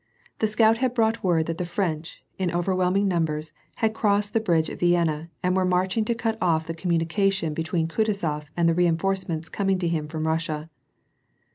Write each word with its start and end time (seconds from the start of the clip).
The 0.39 0.47
scout 0.47 0.77
had 0.79 0.95
brought 0.95 1.23
word 1.23 1.45
that 1.45 1.59
the 1.59 1.63
French, 1.63 2.23
in 2.39 2.49
overwhelming 2.49 3.07
numbers, 3.07 3.53
had 3.75 3.93
crossed 3.93 4.33
the 4.33 4.39
bridge 4.39 4.67
at 4.67 4.79
Vienna 4.79 5.29
and 5.43 5.55
were 5.55 5.63
marching 5.63 6.03
to 6.05 6.15
cut 6.15 6.39
off 6.41 6.65
the 6.65 6.73
com 6.73 6.93
munication 6.93 7.53
between 7.53 7.87
Kutuzof 7.87 8.49
and 8.57 8.67
the 8.67 8.73
reinforcements 8.73 9.47
coming 9.47 9.77
to 9.77 9.87
him 9.87 10.07
from 10.07 10.25
Russia. 10.27 10.71